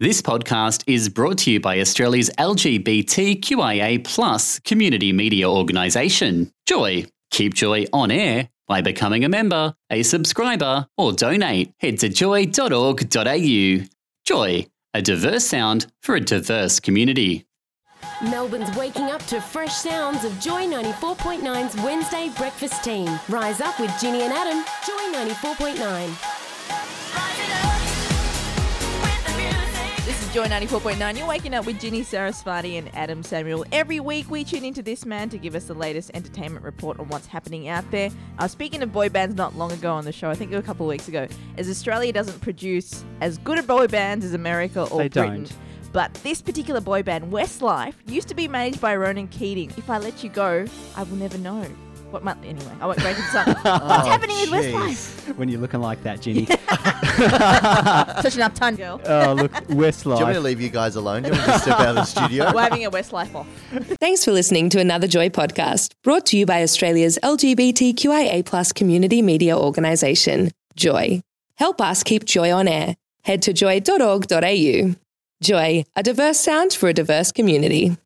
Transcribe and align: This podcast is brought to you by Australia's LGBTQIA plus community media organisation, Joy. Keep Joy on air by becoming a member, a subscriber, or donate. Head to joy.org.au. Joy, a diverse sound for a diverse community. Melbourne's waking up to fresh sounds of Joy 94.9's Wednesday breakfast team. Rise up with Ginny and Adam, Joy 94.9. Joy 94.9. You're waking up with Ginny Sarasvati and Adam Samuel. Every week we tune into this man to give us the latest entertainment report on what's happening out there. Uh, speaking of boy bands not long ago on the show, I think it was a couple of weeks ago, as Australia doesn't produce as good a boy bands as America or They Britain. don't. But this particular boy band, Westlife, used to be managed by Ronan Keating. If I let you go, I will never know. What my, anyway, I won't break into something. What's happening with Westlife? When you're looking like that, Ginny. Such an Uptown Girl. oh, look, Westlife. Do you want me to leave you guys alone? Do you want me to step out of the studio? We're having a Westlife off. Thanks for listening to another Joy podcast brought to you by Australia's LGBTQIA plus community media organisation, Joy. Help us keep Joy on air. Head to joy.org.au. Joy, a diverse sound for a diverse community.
This 0.00 0.20
podcast 0.20 0.82
is 0.88 1.08
brought 1.08 1.38
to 1.38 1.52
you 1.52 1.60
by 1.60 1.78
Australia's 1.78 2.28
LGBTQIA 2.36 4.02
plus 4.02 4.58
community 4.58 5.12
media 5.12 5.48
organisation, 5.48 6.50
Joy. 6.66 7.06
Keep 7.30 7.54
Joy 7.54 7.86
on 7.92 8.10
air 8.10 8.48
by 8.66 8.80
becoming 8.80 9.24
a 9.24 9.28
member, 9.28 9.72
a 9.90 10.02
subscriber, 10.02 10.88
or 10.98 11.12
donate. 11.12 11.72
Head 11.78 12.00
to 12.00 12.08
joy.org.au. 12.08 13.86
Joy, 14.24 14.66
a 14.94 15.02
diverse 15.02 15.44
sound 15.44 15.86
for 16.02 16.16
a 16.16 16.20
diverse 16.20 16.80
community. 16.80 17.46
Melbourne's 18.20 18.76
waking 18.76 19.12
up 19.12 19.24
to 19.26 19.40
fresh 19.40 19.74
sounds 19.74 20.24
of 20.24 20.38
Joy 20.40 20.62
94.9's 20.62 21.76
Wednesday 21.84 22.32
breakfast 22.36 22.82
team. 22.82 23.08
Rise 23.28 23.60
up 23.60 23.78
with 23.78 23.92
Ginny 24.00 24.22
and 24.22 24.32
Adam, 24.32 24.64
Joy 24.84 25.32
94.9. 25.34 26.33
Joy 30.34 30.46
94.9. 30.46 31.16
You're 31.16 31.28
waking 31.28 31.54
up 31.54 31.64
with 31.64 31.78
Ginny 31.78 32.02
Sarasvati 32.02 32.76
and 32.76 32.92
Adam 32.92 33.22
Samuel. 33.22 33.64
Every 33.70 34.00
week 34.00 34.28
we 34.28 34.42
tune 34.42 34.64
into 34.64 34.82
this 34.82 35.06
man 35.06 35.28
to 35.28 35.38
give 35.38 35.54
us 35.54 35.66
the 35.66 35.74
latest 35.74 36.10
entertainment 36.12 36.64
report 36.64 36.98
on 36.98 37.06
what's 37.06 37.28
happening 37.28 37.68
out 37.68 37.88
there. 37.92 38.10
Uh, 38.40 38.48
speaking 38.48 38.82
of 38.82 38.92
boy 38.92 39.08
bands 39.08 39.36
not 39.36 39.54
long 39.54 39.70
ago 39.70 39.92
on 39.92 40.04
the 40.04 40.10
show, 40.10 40.28
I 40.28 40.34
think 40.34 40.50
it 40.50 40.56
was 40.56 40.64
a 40.64 40.66
couple 40.66 40.86
of 40.86 40.90
weeks 40.90 41.06
ago, 41.06 41.28
as 41.56 41.70
Australia 41.70 42.12
doesn't 42.12 42.40
produce 42.40 43.04
as 43.20 43.38
good 43.38 43.60
a 43.60 43.62
boy 43.62 43.86
bands 43.86 44.24
as 44.24 44.34
America 44.34 44.82
or 44.88 45.02
They 45.02 45.08
Britain. 45.08 45.44
don't. 45.44 45.52
But 45.92 46.12
this 46.24 46.42
particular 46.42 46.80
boy 46.80 47.04
band, 47.04 47.32
Westlife, 47.32 47.94
used 48.08 48.26
to 48.26 48.34
be 48.34 48.48
managed 48.48 48.80
by 48.80 48.96
Ronan 48.96 49.28
Keating. 49.28 49.70
If 49.76 49.88
I 49.88 49.98
let 49.98 50.24
you 50.24 50.30
go, 50.30 50.66
I 50.96 51.04
will 51.04 51.16
never 51.16 51.38
know. 51.38 51.62
What 52.10 52.24
my, 52.24 52.34
anyway, 52.44 52.72
I 52.80 52.86
won't 52.86 52.98
break 52.98 53.16
into 53.16 53.28
something. 53.28 53.54
What's 53.62 54.08
happening 54.08 54.36
with 54.40 54.50
Westlife? 54.50 55.13
When 55.36 55.48
you're 55.48 55.60
looking 55.60 55.80
like 55.80 56.02
that, 56.04 56.20
Ginny. 56.20 56.46
Such 58.22 58.34
an 58.36 58.42
Uptown 58.42 58.76
Girl. 58.76 59.00
oh, 59.04 59.32
look, 59.34 59.52
Westlife. 59.68 60.02
Do 60.04 60.08
you 60.10 60.14
want 60.16 60.28
me 60.28 60.34
to 60.34 60.40
leave 60.40 60.60
you 60.60 60.68
guys 60.68 60.96
alone? 60.96 61.22
Do 61.22 61.28
you 61.30 61.34
want 61.34 61.46
me 61.46 61.52
to 61.54 61.58
step 61.58 61.80
out 61.80 61.88
of 61.88 61.94
the 61.96 62.04
studio? 62.04 62.52
We're 62.54 62.62
having 62.62 62.84
a 62.84 62.90
Westlife 62.90 63.34
off. 63.34 63.46
Thanks 64.00 64.24
for 64.24 64.32
listening 64.32 64.70
to 64.70 64.80
another 64.80 65.06
Joy 65.06 65.28
podcast 65.30 65.92
brought 66.02 66.26
to 66.26 66.36
you 66.36 66.46
by 66.46 66.62
Australia's 66.62 67.18
LGBTQIA 67.22 68.44
plus 68.44 68.72
community 68.72 69.22
media 69.22 69.56
organisation, 69.58 70.50
Joy. 70.76 71.20
Help 71.56 71.80
us 71.80 72.02
keep 72.02 72.24
Joy 72.24 72.52
on 72.52 72.68
air. 72.68 72.96
Head 73.22 73.42
to 73.42 73.52
joy.org.au. 73.52 74.94
Joy, 75.42 75.84
a 75.96 76.02
diverse 76.02 76.38
sound 76.38 76.72
for 76.72 76.88
a 76.88 76.92
diverse 76.94 77.32
community. 77.32 77.96